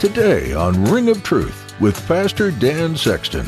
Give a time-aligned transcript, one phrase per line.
[0.00, 3.46] Today on Ring of Truth with Pastor Dan Sexton.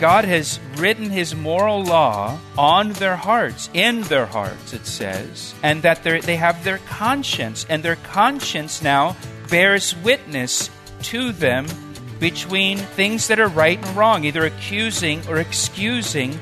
[0.00, 5.80] God has written his moral law on their hearts, in their hearts, it says, and
[5.82, 9.16] that they have their conscience, and their conscience now
[9.48, 10.70] bears witness
[11.02, 11.68] to them
[12.18, 16.32] between things that are right and wrong, either accusing or excusing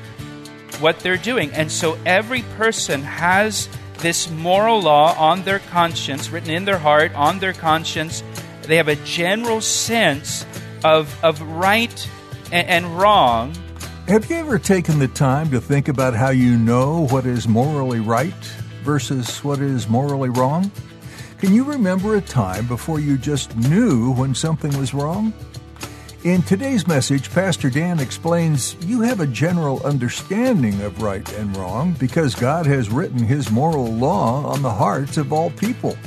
[0.79, 1.51] what they're doing.
[1.51, 3.69] And so every person has
[3.99, 8.23] this moral law on their conscience, written in their heart, on their conscience,
[8.63, 10.45] they have a general sense
[10.83, 12.09] of, of right
[12.51, 13.55] and, and wrong.
[14.07, 17.99] Have you ever taken the time to think about how you know what is morally
[17.99, 18.33] right
[18.83, 20.71] versus what is morally wrong?
[21.37, 25.33] Can you remember a time before you just knew when something was wrong?
[26.23, 31.97] In today's message, Pastor Dan explains you have a general understanding of right and wrong
[31.99, 35.97] because God has written His moral law on the hearts of all people.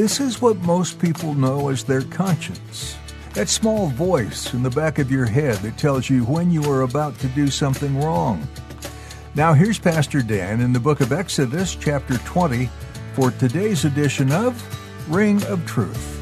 [0.00, 2.96] This is what most people know as their conscience.
[3.34, 6.80] That small voice in the back of your head that tells you when you are
[6.80, 8.48] about to do something wrong.
[9.34, 12.70] Now, here's Pastor Dan in the book of Exodus, chapter 20,
[13.12, 14.56] for today's edition of
[15.12, 16.19] Ring of Truth.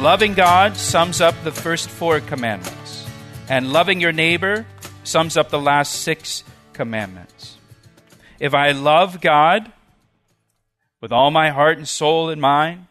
[0.00, 3.06] Loving God sums up the first four commandments,
[3.50, 4.64] and loving your neighbor
[5.04, 7.58] sums up the last six commandments.
[8.38, 9.70] If I love God
[11.02, 12.86] with all my heart and soul and mind,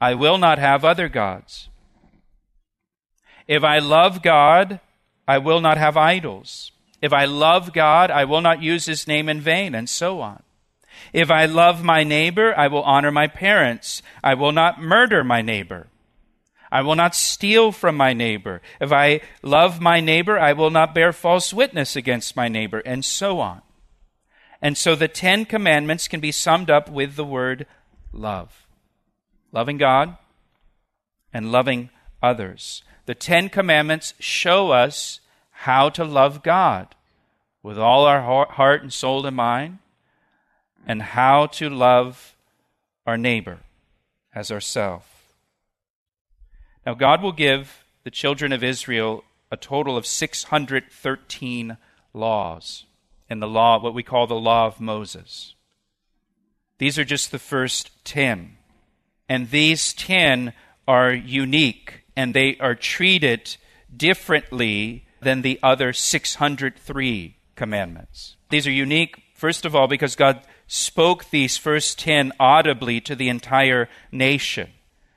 [0.00, 1.68] I will not have other gods.
[3.48, 4.78] If I love God,
[5.26, 6.70] I will not have idols.
[7.02, 10.44] If I love God, I will not use his name in vain, and so on.
[11.12, 14.02] If I love my neighbor, I will honor my parents.
[14.22, 15.88] I will not murder my neighbor.
[16.70, 18.60] I will not steal from my neighbor.
[18.80, 23.04] If I love my neighbor, I will not bear false witness against my neighbor, and
[23.04, 23.62] so on.
[24.60, 27.66] And so the Ten Commandments can be summed up with the word
[28.12, 28.66] love
[29.52, 30.16] loving God
[31.32, 31.90] and loving
[32.22, 32.82] others.
[33.06, 35.20] The Ten Commandments show us
[35.50, 36.94] how to love God
[37.62, 39.78] with all our heart and soul and mind,
[40.88, 42.34] and how to love
[43.06, 43.58] our neighbor
[44.34, 45.04] as ourselves.
[46.86, 49.22] Now, God will give the children of Israel
[49.52, 51.76] a total of 613
[52.14, 52.86] laws
[53.28, 55.54] in the law, what we call the law of Moses.
[56.78, 58.56] These are just the first 10.
[59.28, 60.54] And these 10
[60.86, 63.56] are unique and they are treated
[63.94, 68.36] differently than the other 603 commandments.
[68.48, 73.28] These are unique, first of all, because God spoke these first 10 audibly to the
[73.28, 74.70] entire nation.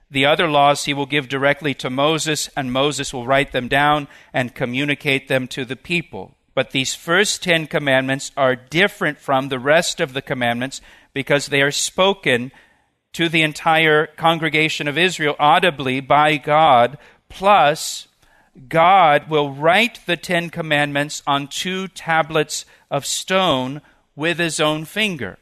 [0.10, 4.08] The other laws he will give directly to Moses, and Moses will write them down
[4.34, 6.36] and communicate them to the people.
[6.54, 10.82] But these first Ten Commandments are different from the rest of the commandments
[11.14, 12.52] because they are spoken
[13.14, 16.98] to the entire congregation of Israel audibly by God,
[17.30, 18.08] plus,
[18.68, 23.82] God will write the Ten Commandments on two tablets of stone
[24.16, 25.38] with his own finger.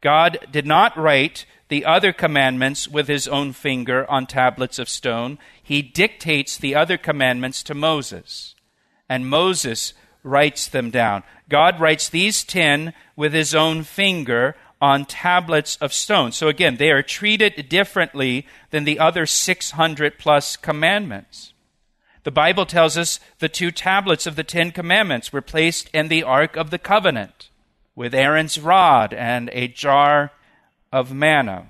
[0.00, 5.38] God did not write the other commandments with his own finger on tablets of stone.
[5.62, 8.54] He dictates the other commandments to Moses,
[9.08, 11.22] and Moses writes them down.
[11.48, 16.32] God writes these ten with his own finger on tablets of stone.
[16.32, 21.52] So again, they are treated differently than the other 600 plus commandments.
[22.24, 26.24] The Bible tells us the two tablets of the Ten Commandments were placed in the
[26.24, 27.50] Ark of the Covenant
[27.96, 30.30] with Aaron's rod and a jar
[30.92, 31.66] of manna.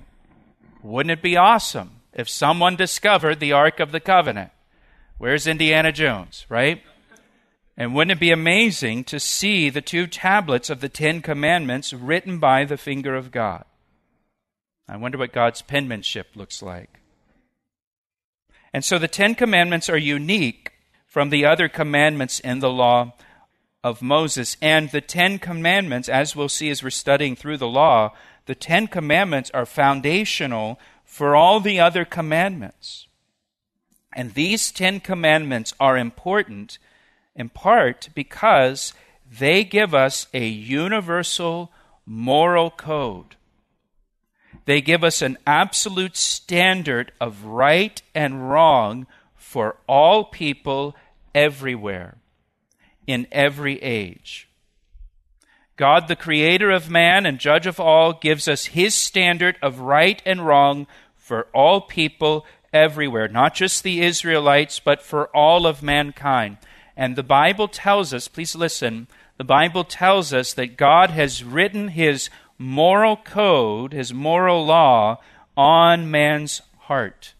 [0.83, 4.51] Wouldn't it be awesome if someone discovered the Ark of the Covenant?
[5.17, 6.83] Where's Indiana Jones, right?
[7.75, 12.39] And wouldn't it be amazing to see the two tablets of the Ten Commandments written
[12.39, 13.63] by the finger of God?
[14.87, 16.99] I wonder what God's penmanship looks like.
[18.73, 20.73] And so the Ten Commandments are unique
[21.05, 23.13] from the other commandments in the law
[23.87, 24.57] of Moses.
[24.61, 28.13] And the Ten Commandments, as we'll see as we're studying through the law,
[28.45, 33.07] the Ten Commandments are foundational for all the other commandments.
[34.13, 36.79] And these Ten Commandments are important
[37.35, 38.93] in part because
[39.29, 41.71] they give us a universal
[42.05, 43.35] moral code.
[44.65, 50.95] They give us an absolute standard of right and wrong for all people
[51.33, 52.17] everywhere,
[53.07, 54.47] in every age.
[55.77, 60.21] God, the creator of man and judge of all, gives us his standard of right
[60.25, 66.57] and wrong for all people everywhere, not just the Israelites, but for all of mankind.
[66.95, 69.07] And the Bible tells us, please listen,
[69.37, 75.21] the Bible tells us that God has written his moral code, his moral law,
[75.55, 77.35] on man's heart.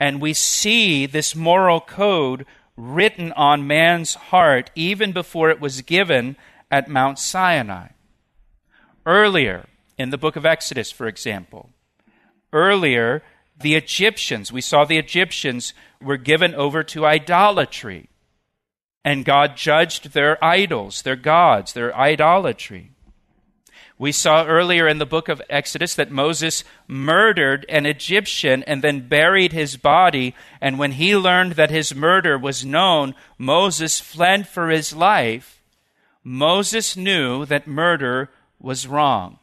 [0.00, 2.44] And we see this moral code
[2.80, 6.36] written on man's heart even before it was given
[6.70, 7.88] at Mount Sinai.
[9.04, 9.66] Earlier,
[9.98, 11.70] in the book of Exodus, for example,
[12.52, 13.22] earlier,
[13.60, 18.08] the Egyptians, we saw the Egyptians were given over to idolatry.
[19.04, 22.92] And God judged their idols, their gods, their idolatry.
[24.00, 29.06] We saw earlier in the book of Exodus that Moses murdered an Egyptian and then
[29.06, 30.34] buried his body.
[30.58, 35.60] And when he learned that his murder was known, Moses fled for his life.
[36.24, 39.38] Moses knew that murder was wrong.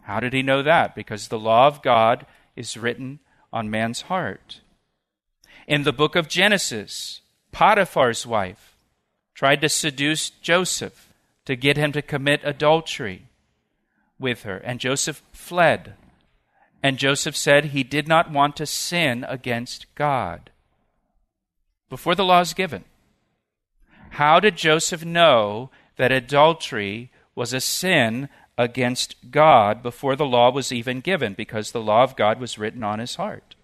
[0.00, 0.96] How did he know that?
[0.96, 2.26] Because the law of God
[2.56, 3.20] is written
[3.52, 4.62] on man's heart.
[5.68, 7.20] In the book of Genesis,
[7.52, 8.74] Potiphar's wife
[9.32, 11.08] tried to seduce Joseph
[11.44, 13.28] to get him to commit adultery
[14.22, 15.94] with her, and Joseph fled.
[16.82, 20.50] And Joseph said he did not want to sin against God.
[21.90, 22.84] Before the law is given,
[24.10, 30.72] how did Joseph know that adultery was a sin against God before the law was
[30.72, 31.34] even given?
[31.34, 33.54] Because the law of God was written on his heart.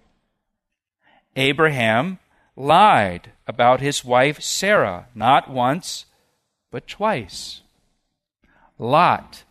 [1.37, 2.19] Abraham
[2.56, 6.06] lied about his wife Sarah, not once,
[6.70, 7.62] but twice.
[8.78, 9.44] Lot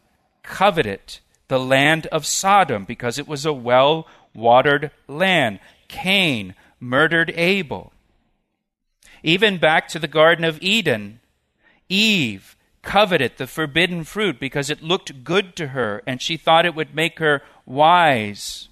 [0.48, 5.60] coveted the land of Sodom because it was a well watered land.
[5.88, 7.92] Cain murdered Abel.
[9.24, 11.20] Even back to the Garden of Eden,
[11.90, 16.76] Eve coveted the forbidden fruit because it looked good to her and she thought it
[16.76, 18.70] would make her wise.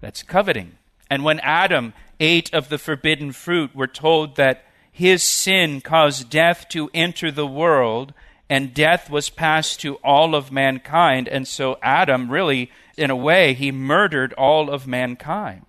[0.00, 0.78] That's coveting.
[1.10, 6.68] And when Adam ate of the forbidden fruit, we're told that his sin caused death
[6.70, 8.14] to enter the world
[8.52, 11.26] and death was passed to all of mankind.
[11.26, 15.64] And so Adam, really, in a way, he murdered all of mankind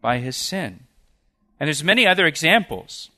[0.00, 0.86] by his sin.
[1.58, 3.10] And there's many other examples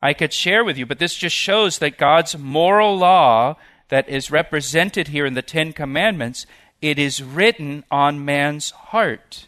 [0.00, 3.56] I could share with you, but this just shows that God's moral law
[3.90, 6.46] that is represented here in the Ten Commandments,
[6.80, 9.46] it is written on man's heart.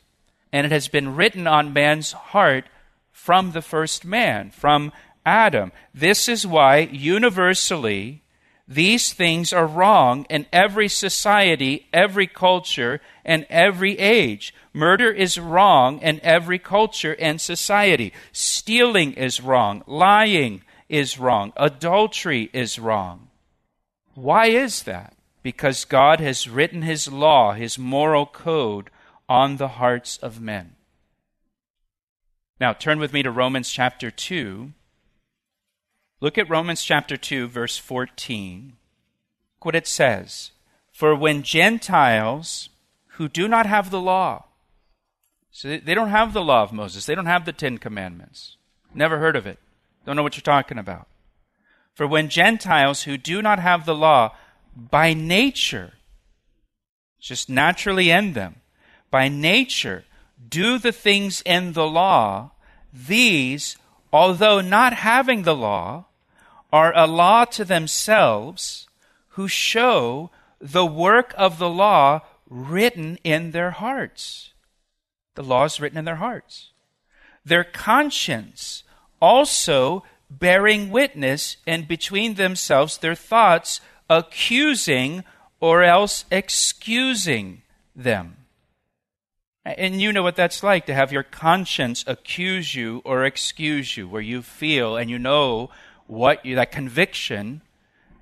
[0.52, 2.66] And it has been written on man's heart
[3.12, 4.92] from the first man, from
[5.24, 5.72] Adam.
[5.94, 8.21] This is why universally
[8.74, 14.54] these things are wrong in every society, every culture, and every age.
[14.72, 18.12] Murder is wrong in every culture and society.
[18.32, 19.82] Stealing is wrong.
[19.86, 21.52] Lying is wrong.
[21.56, 23.28] Adultery is wrong.
[24.14, 25.16] Why is that?
[25.42, 28.90] Because God has written His law, His moral code,
[29.28, 30.76] on the hearts of men.
[32.60, 34.72] Now, turn with me to Romans chapter 2.
[36.22, 38.74] Look at Romans chapter 2, verse 14.
[39.56, 40.52] Look what it says.
[40.92, 42.68] For when Gentiles
[43.16, 44.44] who do not have the law,
[45.50, 48.56] so they don't have the law of Moses, they don't have the Ten Commandments,
[48.94, 49.58] never heard of it,
[50.06, 51.08] don't know what you're talking about.
[51.92, 54.36] For when Gentiles who do not have the law,
[54.76, 55.94] by nature,
[57.18, 58.60] just naturally in them,
[59.10, 60.04] by nature,
[60.48, 62.52] do the things in the law,
[62.92, 63.76] these,
[64.12, 66.06] although not having the law,
[66.72, 68.88] are a law to themselves
[69.30, 74.52] who show the work of the law written in their hearts.
[75.34, 76.70] The law is written in their hearts.
[77.44, 78.84] Their conscience
[79.20, 80.04] also
[80.38, 85.24] bearing witness, and between themselves their thoughts accusing
[85.60, 87.62] or else excusing
[87.94, 88.36] them.
[89.64, 94.08] And you know what that's like to have your conscience accuse you or excuse you,
[94.08, 95.70] where you feel and you know
[96.12, 97.62] what you, that conviction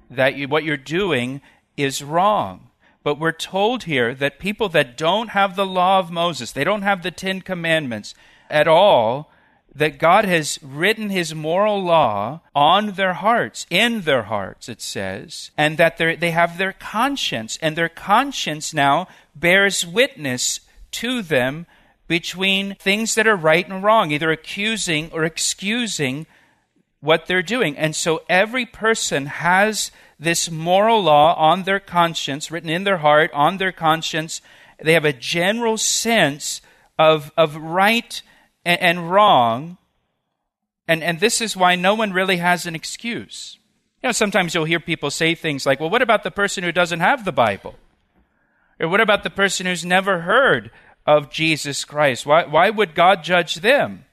[0.08, 1.40] that you, what you're doing
[1.76, 2.68] is wrong.
[3.02, 6.82] But we're told here that people that don't have the law of Moses, they don't
[6.82, 8.14] have the Ten Commandments
[8.48, 9.30] at all,
[9.74, 15.50] that God has written his moral law on their hearts, in their hearts, it says,
[15.56, 21.66] and that they have their conscience, and their conscience now bears witness to them
[22.08, 26.26] between things that are right and wrong, either accusing or excusing
[27.00, 27.76] what they're doing.
[27.76, 33.30] And so every person has this moral law on their conscience, written in their heart,
[33.32, 34.42] on their conscience.
[34.82, 36.60] They have a general sense
[36.98, 38.22] of, of right
[38.64, 39.78] and, and wrong.
[40.86, 43.58] And, and this is why no one really has an excuse.
[44.02, 46.72] You know, sometimes you'll hear people say things like, well, what about the person who
[46.72, 47.76] doesn't have the Bible?
[48.78, 50.70] Or what about the person who's never heard
[51.06, 52.26] of Jesus Christ?
[52.26, 54.04] Why, why would God judge them?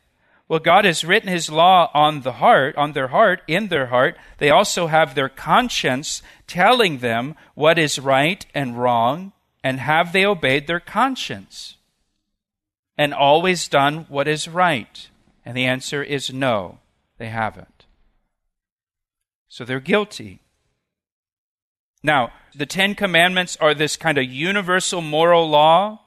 [0.49, 4.17] Well, God has written His law on the heart, on their heart, in their heart.
[4.37, 10.25] They also have their conscience telling them what is right and wrong, and have they
[10.25, 11.77] obeyed their conscience?
[12.97, 15.09] and always done what is right?
[15.45, 16.79] And the answer is no,
[17.17, 17.85] they haven't.
[19.47, 20.41] So they're guilty.
[22.03, 26.01] Now, the Ten Commandments are this kind of universal moral law,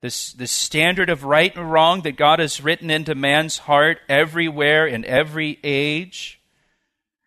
[0.00, 4.86] this, this standard of right and wrong that God has written into man's heart everywhere
[4.86, 6.40] in every age.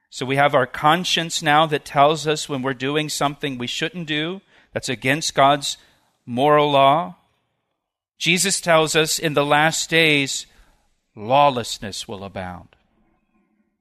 [0.10, 4.08] So we have our conscience now that tells us when we're doing something we shouldn't
[4.08, 4.42] do,
[4.74, 5.78] that's against God's
[6.26, 7.16] moral law.
[8.18, 10.46] Jesus tells us in the last days,
[11.16, 12.70] lawlessness will abound.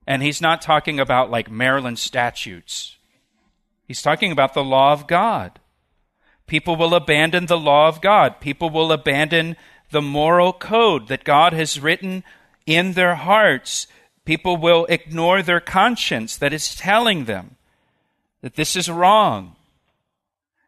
[0.06, 2.97] And he's not talking about like Maryland statutes.
[3.87, 5.59] He's talking about the law of God.
[6.50, 8.40] People will abandon the law of God.
[8.40, 9.54] People will abandon
[9.92, 12.25] the moral code that God has written
[12.66, 13.87] in their hearts.
[14.25, 17.54] People will ignore their conscience that is telling them
[18.40, 19.54] that this is wrong.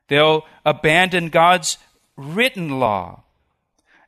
[0.07, 1.79] They'll abandon God's
[2.17, 3.25] written law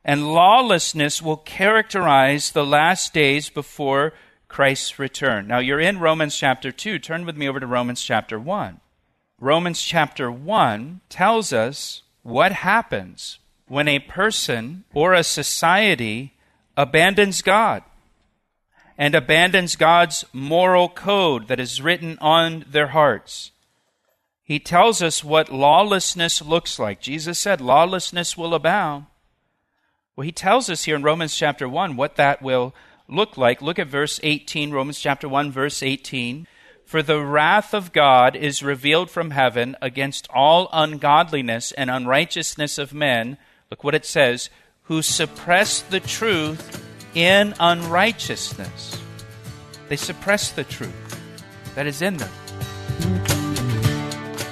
[0.05, 4.13] and lawlessness will characterize the last days before
[4.47, 5.45] Christ's return.
[5.47, 6.99] Now, you're in Romans chapter 2.
[6.99, 8.79] Turn with me over to Romans chapter 1.
[9.39, 16.33] Romans chapter 1 tells us what happens when a person or a society
[16.77, 17.83] abandons God
[18.97, 23.51] and abandons God's moral code that is written on their hearts.
[24.41, 27.01] He tells us what lawlessness looks like.
[27.01, 29.07] Jesus said, Lawlessness will abound.
[30.15, 32.73] Well, he tells us here in Romans chapter 1 what that will
[33.09, 33.61] look like.
[33.61, 36.47] Look at verse 18, Romans chapter 1, verse 18.
[36.85, 42.93] For the wrath of God is revealed from heaven against all ungodliness and unrighteousness of
[42.93, 43.37] men.
[43.71, 44.51] Look what it says,
[44.83, 49.01] who suppress the truth in unrighteousness.
[49.89, 51.19] They suppress the truth
[51.73, 52.31] that is in them.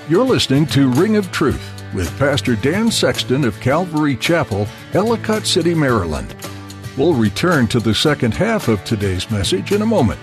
[0.09, 1.61] You're listening to Ring of Truth
[1.93, 6.35] with Pastor Dan Sexton of Calvary Chapel, Ellicott City, Maryland.
[6.97, 10.19] We'll return to the second half of today's message in a moment.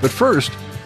[0.00, 0.52] But first,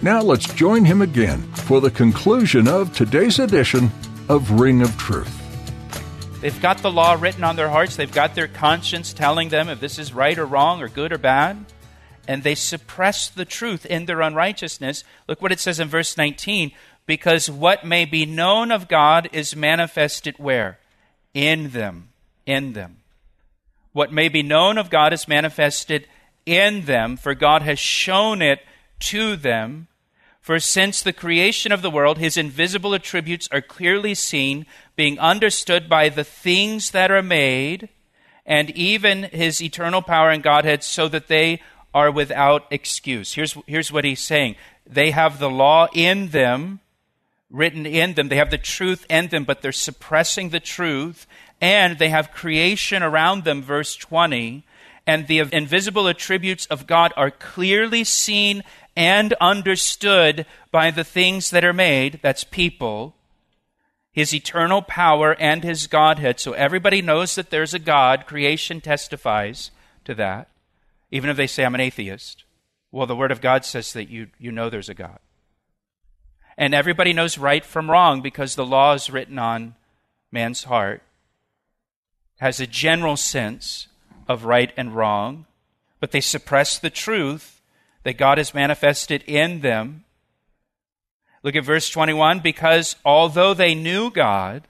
[0.00, 3.90] Now let's join him again for the conclusion of today's edition
[4.28, 5.34] of Ring of Truth.
[6.40, 9.80] They've got the law written on their hearts, they've got their conscience telling them if
[9.80, 11.64] this is right or wrong or good or bad,
[12.28, 15.02] and they suppress the truth in their unrighteousness.
[15.26, 16.70] Look what it says in verse 19
[17.04, 20.78] because what may be known of God is manifested where?
[21.34, 22.10] In them.
[22.46, 22.98] In them.
[23.92, 26.06] What may be known of God is manifested
[26.46, 28.60] in them, for God has shown it
[29.00, 29.88] to them.
[30.40, 35.88] For since the creation of the world, his invisible attributes are clearly seen, being understood
[35.88, 37.90] by the things that are made,
[38.46, 41.60] and even his eternal power and Godhead, so that they
[41.92, 43.34] are without excuse.
[43.34, 46.80] Here's, here's what he's saying they have the law in them
[47.50, 48.28] written in them.
[48.28, 51.26] They have the truth in them, but they're suppressing the truth.
[51.60, 54.64] And they have creation around them, verse 20.
[55.08, 58.62] And the invisible attributes of God are clearly seen
[58.94, 62.20] and understood by the things that are made.
[62.22, 63.14] That's people.
[64.12, 66.38] His eternal power and his Godhead.
[66.38, 68.26] So everybody knows that there's a God.
[68.26, 69.70] Creation testifies
[70.04, 70.50] to that.
[71.10, 72.44] Even if they say, I'm an atheist.
[72.92, 75.20] Well, the Word of God says that you, you know there's a God.
[76.58, 79.74] And everybody knows right from wrong because the law is written on
[80.30, 81.02] man's heart.
[82.40, 83.88] Has a general sense
[84.28, 85.46] of right and wrong.
[86.00, 87.60] but they suppress the truth
[88.04, 90.04] that God has manifested in them.
[91.42, 94.68] Look at verse 21 because although they knew God,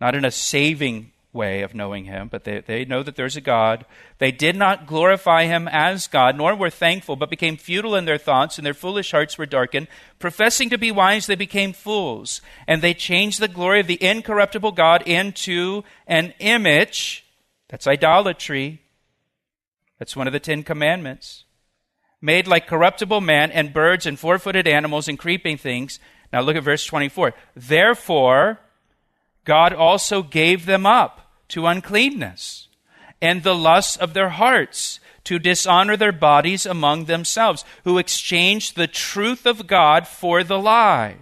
[0.00, 3.40] not in a saving way of knowing him, but they, they know that there's a
[3.40, 3.84] God.
[4.18, 8.18] They did not glorify him as God, nor were thankful, but became futile in their
[8.18, 9.86] thoughts, and their foolish hearts were darkened.
[10.18, 14.72] Professing to be wise, they became fools, and they changed the glory of the incorruptible
[14.72, 17.24] God into an image.
[17.70, 18.82] That's idolatry.
[19.98, 21.44] That's one of the Ten Commandments.
[22.20, 26.00] Made like corruptible man and birds and four footed animals and creeping things.
[26.32, 27.32] Now look at verse 24.
[27.54, 28.58] Therefore,
[29.44, 32.68] God also gave them up to uncleanness
[33.22, 38.86] and the lusts of their hearts to dishonor their bodies among themselves, who exchanged the
[38.86, 41.18] truth of God for the lie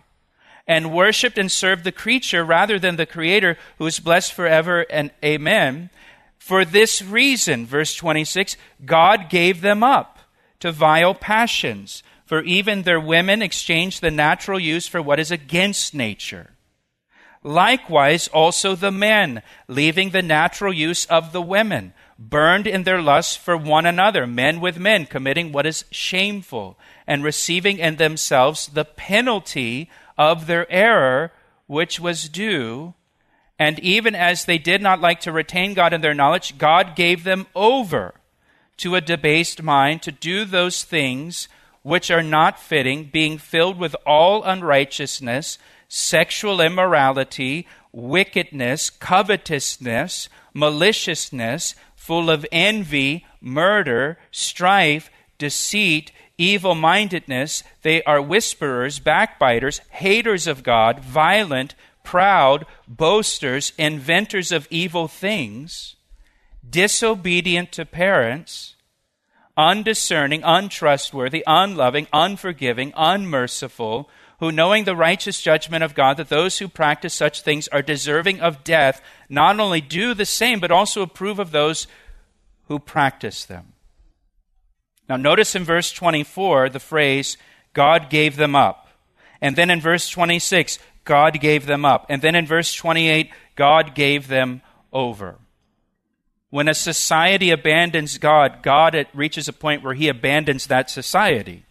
[0.66, 5.10] and worshiped and served the creature rather than the Creator, who is blessed forever and
[5.24, 5.90] amen.
[6.38, 10.18] For this reason, verse 26, God gave them up
[10.60, 15.94] to vile passions, for even their women exchanged the natural use for what is against
[15.94, 16.50] nature.
[17.42, 23.38] Likewise, also the men, leaving the natural use of the women, burned in their lust
[23.38, 28.84] for one another, men with men, committing what is shameful, and receiving in themselves the
[28.84, 31.32] penalty of their error,
[31.66, 32.94] which was due.
[33.58, 37.24] And even as they did not like to retain God in their knowledge, God gave
[37.24, 38.14] them over
[38.78, 41.48] to a debased mind to do those things
[41.82, 52.30] which are not fitting, being filled with all unrighteousness sexual immorality, wickedness, covetousness, maliciousness, full
[52.30, 57.62] of envy, murder, strife, deceit, evil mindedness.
[57.82, 61.74] They are whisperers, backbiters, haters of God, violent,
[62.08, 65.94] proud, boasters, inventors of evil things,
[66.66, 68.76] disobedient to parents,
[69.58, 74.08] undiscerning, untrustworthy, unloving, unforgiving, unmerciful
[74.40, 78.40] who, knowing the righteous judgment of God, that those who practice such things are deserving
[78.40, 81.86] of death, not only do the same, but also approve of those
[82.68, 83.74] who practice them.
[85.10, 87.36] Now, notice in verse 24 the phrase,
[87.74, 88.88] God gave them up.
[89.42, 92.06] And then in verse 26, God gave them up.
[92.08, 95.36] And then in verse 28, God gave them over.
[96.50, 101.64] When a society abandons God, God reaches a point where he abandons that society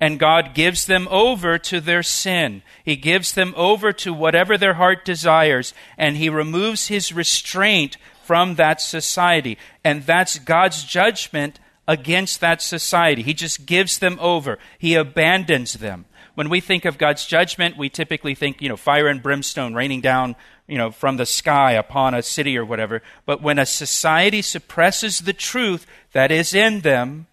[0.00, 2.62] and God gives them over to their sin.
[2.84, 8.54] He gives them over to whatever their heart desires, and He removes His restraint from
[8.54, 9.58] that society.
[9.82, 13.22] And that's God's judgment against that society.
[13.22, 16.04] He just gives them over, He abandons them.
[16.38, 20.00] When we think of God's judgment, we typically think, you know, fire and brimstone raining
[20.00, 20.36] down,
[20.68, 23.02] you know, from the sky upon a city or whatever.
[23.26, 27.26] But when a society suppresses the truth that is in them,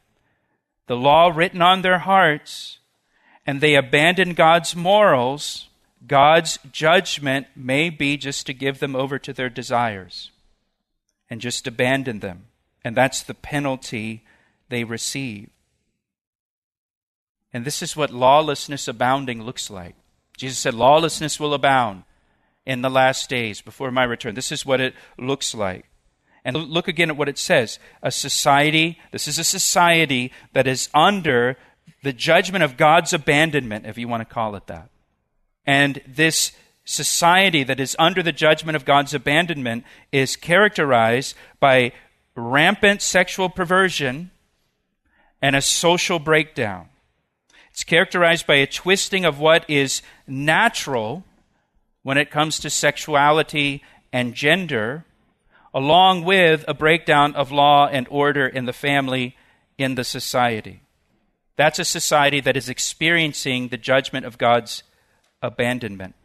[0.88, 2.80] the law written on their hearts,
[3.46, 5.70] and they abandon God's morals,
[6.08, 10.32] God's judgment may be just to give them over to their desires
[11.30, 12.46] and just abandon them.
[12.84, 14.24] And that's the penalty
[14.70, 15.52] they receive.
[17.56, 19.96] And this is what lawlessness abounding looks like.
[20.36, 22.04] Jesus said, Lawlessness will abound
[22.66, 24.36] in the last days before my return.
[24.36, 25.86] This is what it looks like.
[26.44, 27.80] And look again at what it says.
[28.04, 31.56] A society, this is a society that is under
[32.04, 34.90] the judgment of God's abandonment, if you want to call it that.
[35.66, 36.52] And this
[36.84, 41.94] society that is under the judgment of God's abandonment is characterized by
[42.36, 44.32] rampant sexual perversion
[45.42, 46.90] and a social breakdown.
[47.76, 51.26] It's characterized by a twisting of what is natural
[52.04, 53.84] when it comes to sexuality
[54.14, 55.04] and gender
[55.74, 59.36] along with a breakdown of law and order in the family,
[59.78, 60.84] in the society.
[61.58, 64.84] That's a society that is experiencing the judgment of God's
[65.42, 66.16] abandonment.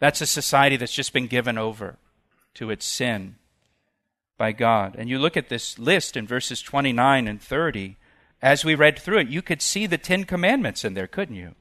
[0.00, 1.96] That's a society that's just been given over
[2.56, 3.36] to its sin
[4.36, 4.94] by God.
[4.98, 7.96] And you look at this list in verses 29 and 30.
[8.40, 11.54] As we read through it, you could see the Ten Commandments in there, couldn't you?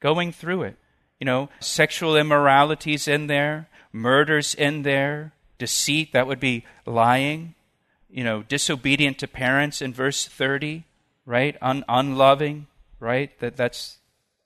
[0.00, 0.76] Going through it.
[1.18, 7.54] You know, sexual immoralities in there, murders in there, deceit, that would be lying,
[8.08, 10.84] you know, disobedient to parents in verse 30,
[11.26, 11.56] right?
[11.60, 12.66] Un- unloving,
[12.98, 13.38] right?
[13.40, 13.98] That that's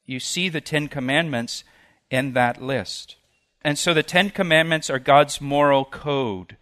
[0.05, 1.65] you see the 10 commandments
[2.11, 3.17] in that list.
[3.63, 6.57] And so the 10 commandments are God's moral code,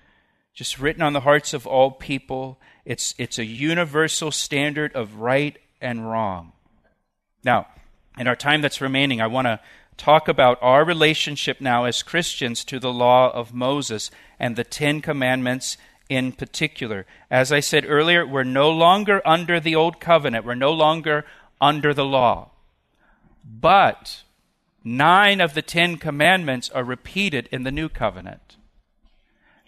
[0.54, 2.60] just written on the hearts of all people.
[2.84, 6.52] It's it's a universal standard of right and wrong.
[7.44, 7.66] Now,
[8.18, 9.60] in our time that's remaining, I want to
[9.96, 15.00] talk about our relationship now as Christians to the law of Moses and the Ten
[15.00, 15.76] Commandments
[16.08, 17.06] in particular.
[17.30, 21.24] As I said earlier, we're no longer under the old covenant, we're no longer
[21.60, 22.50] under the law.
[23.44, 24.22] But
[24.84, 28.56] nine of the Ten Commandments are repeated in the new covenant.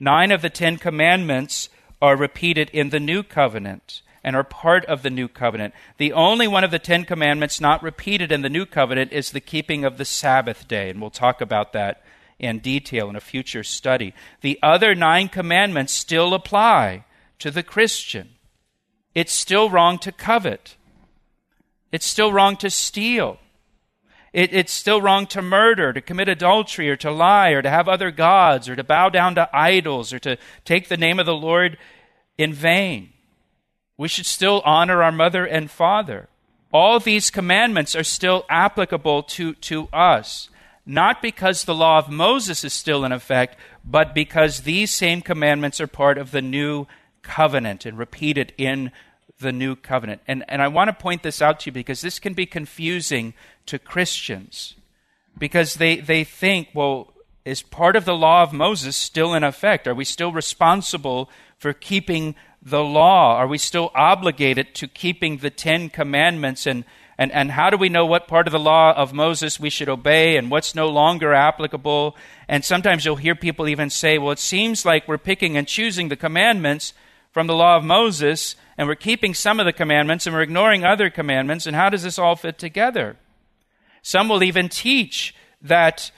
[0.01, 1.69] Nine of the Ten Commandments
[2.01, 5.75] are repeated in the new covenant and are part of the new covenant.
[5.99, 9.41] The only one of the Ten Commandments not repeated in the new covenant is the
[9.41, 12.03] keeping of the Sabbath day, and we'll talk about that
[12.39, 14.15] in detail in a future study.
[14.41, 17.05] The other nine commandments still apply
[17.39, 18.31] to the Christian.
[19.15, 20.77] It's still wrong to covet.
[21.93, 23.39] It's still wrong to steal.
[24.35, 27.89] It, it's still wrong to murder, to commit adultery, or to lie, or to have
[27.89, 31.37] other gods, or to bow down to idols, or to take the name of the
[31.37, 31.79] Lord
[32.37, 33.11] in vain.
[33.97, 36.29] We should still honor our mother and father.
[36.73, 40.51] All these commandments are still applicable to, to us,
[40.85, 45.81] not because the law of Moses is still in effect, but because these same commandments
[45.81, 46.89] are part of the new
[47.23, 48.91] covenant and repeated in
[49.41, 50.21] the new covenant.
[50.27, 53.35] And, and I want to point this out to you because this can be confusing
[53.67, 54.75] to Christians
[55.39, 57.13] because they, they think, well,
[57.45, 59.87] is part of the law of Moses still in effect?
[59.87, 63.37] Are we still responsible for keeping the law?
[63.37, 66.67] Are we still obligated to keeping the Ten Commandments?
[66.67, 66.85] And,
[67.19, 69.89] and, and how do we know what part of the law of Moses we should
[69.89, 72.17] obey and what's no longer applicable?
[72.49, 76.09] And sometimes you'll hear people even say, well, it seems like we're picking and choosing
[76.09, 76.95] the commandments
[77.31, 80.85] from the law of Moses, and we're keeping some of the commandments and we're ignoring
[80.85, 83.17] other commandments, and how does this all fit together?
[84.03, 86.11] Some will even teach that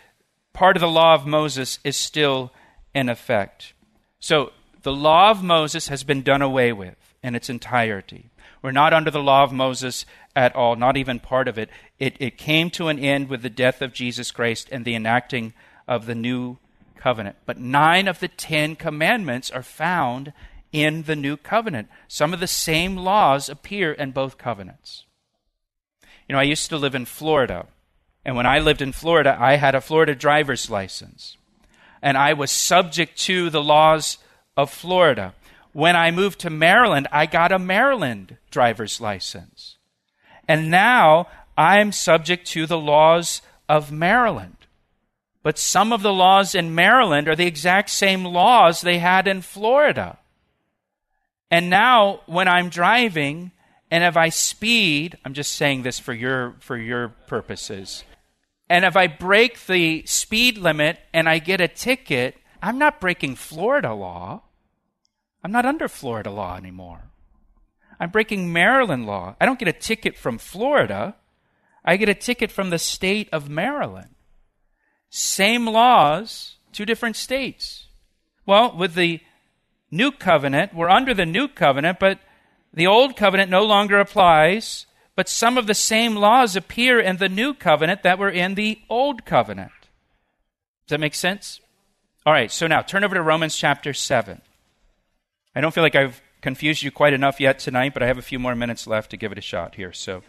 [0.53, 2.53] part of the law of Moses is still
[2.95, 3.75] in effect.
[4.19, 8.31] So the law of Moses has been done away with in its entirety.
[8.63, 11.71] We're not under the law of Moses at all, not even part of it.
[11.99, 15.55] It, it came to an end with the death of Jesus Christ and the enacting
[15.87, 16.59] of the new
[16.97, 17.37] covenant.
[17.47, 20.33] But nine of the Ten Commandments are found
[20.73, 21.89] in the new covenant.
[22.09, 25.05] Some of the same laws appear in both covenants.
[26.29, 27.67] You know, I used to live in Florida.
[28.25, 31.37] And when I lived in Florida, I had a Florida driver's license.
[32.03, 34.19] And I was subject to the laws
[34.57, 35.35] of Florida.
[35.73, 39.77] When I moved to Maryland, I got a Maryland driver's license.
[40.49, 44.57] And now I'm subject to the laws of Maryland.
[45.43, 49.43] But some of the laws in Maryland are the exact same laws they had in
[49.43, 50.19] Florida.
[51.51, 53.53] And now when I'm driving
[53.91, 58.05] and if I speed, I'm just saying this for your for your purposes.
[58.69, 63.37] And if I break the speed limit and I get a ticket, I'm not breaking
[63.37, 64.43] Florida law.
[65.45, 67.11] I'm not under Florida law anymore.
[68.01, 69.37] I'm breaking Maryland law.
[69.41, 71.15] I don't get a ticket from Florida.
[71.85, 74.17] I get a ticket from the state of Maryland.
[75.09, 77.87] Same laws, two different states.
[78.45, 79.21] Well, with the
[79.91, 82.19] new covenant, we're under the new covenant, but
[82.73, 87.29] the old covenant no longer applies, but some of the same laws appear in the
[87.29, 89.73] new covenant that were in the old covenant.
[90.87, 91.61] Does that make sense?
[92.25, 94.41] All right, so now turn over to Romans chapter 7.
[95.55, 98.23] I don't feel like I've confused you quite enough yet tonight, but I have a
[98.23, 99.93] few more minutes left to give it a shot here.
[99.93, 100.23] So,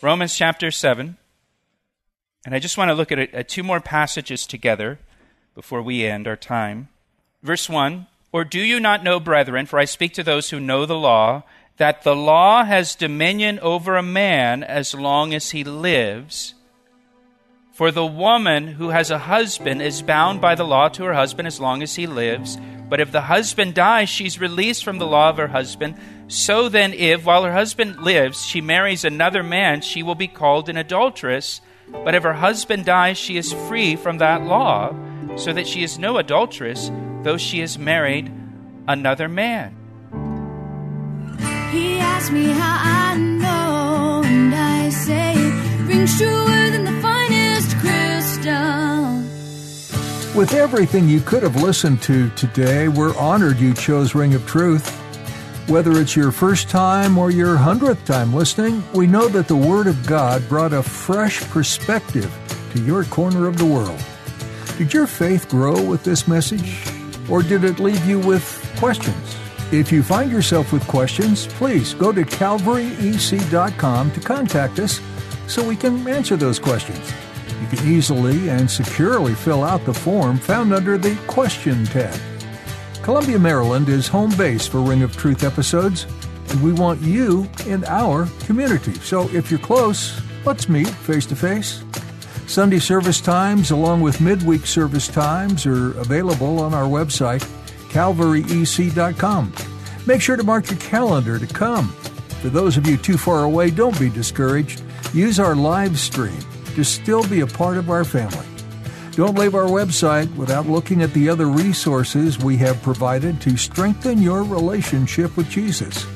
[0.00, 1.16] Romans chapter 7.
[2.44, 4.98] And I just want to look at, at two more passages together
[5.54, 6.88] before we end our time.
[7.42, 10.86] Verse 1 Or do you not know, brethren, for I speak to those who know
[10.86, 11.42] the law,
[11.76, 16.54] that the law has dominion over a man as long as he lives?
[17.72, 21.46] For the woman who has a husband is bound by the law to her husband
[21.46, 22.58] as long as he lives.
[22.88, 25.96] But if the husband dies, she's released from the law of her husband.
[26.28, 30.68] So then, if while her husband lives she marries another man, she will be called
[30.68, 31.62] an adulteress.
[31.88, 34.94] But if her husband dies, she is free from that law,
[35.36, 36.90] so that she is no adulteress,
[37.22, 38.32] though she has married
[38.88, 39.76] another man.
[41.70, 47.76] He asked me how I know, and I say it rings truer than the finest
[47.78, 49.22] crystal.
[50.38, 55.01] With everything you could have listened to today, we're honored you chose Ring of Truth.
[55.72, 59.86] Whether it's your first time or your hundredth time listening, we know that the Word
[59.86, 62.30] of God brought a fresh perspective
[62.74, 63.98] to your corner of the world.
[64.76, 66.78] Did your faith grow with this message,
[67.30, 68.44] or did it leave you with
[68.76, 69.34] questions?
[69.72, 75.00] If you find yourself with questions, please go to calvaryec.com to contact us
[75.46, 77.10] so we can answer those questions.
[77.62, 82.31] You can easily and securely fill out the form found under the Question tab.
[83.02, 86.06] Columbia, Maryland is home base for Ring of Truth episodes,
[86.50, 88.94] and we want you in our community.
[88.94, 91.82] So if you're close, let's meet face to face.
[92.46, 97.42] Sunday service times, along with midweek service times, are available on our website
[97.88, 99.52] calvaryec.com.
[100.06, 101.88] Make sure to mark your calendar to come.
[102.40, 104.82] For those of you too far away, don't be discouraged.
[105.12, 106.38] Use our live stream
[106.74, 108.46] to still be a part of our family.
[109.12, 114.22] Don't leave our website without looking at the other resources we have provided to strengthen
[114.22, 116.06] your relationship with Jesus.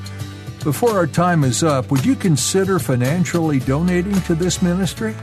[0.64, 5.14] Before our time is up, would you consider financially donating to this ministry?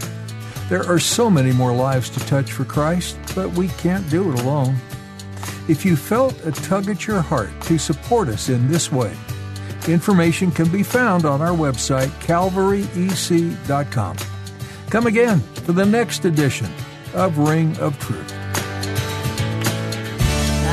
[0.69, 4.39] There are so many more lives to touch for Christ, but we can't do it
[4.41, 4.75] alone.
[5.67, 9.17] If you felt a tug at your heart to support us in this way,
[9.87, 14.17] information can be found on our website, calvaryec.com.
[14.91, 16.71] Come again for the next edition
[17.13, 18.33] of Ring of Truth.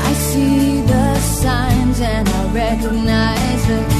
[0.08, 3.99] I see the signs and I recognize the